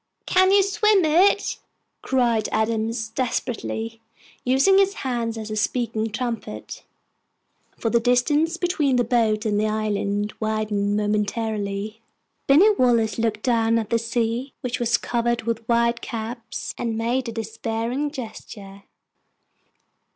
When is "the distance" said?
7.91-8.57